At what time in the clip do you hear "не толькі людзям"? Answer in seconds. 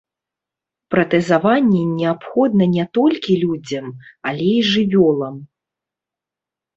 2.75-3.85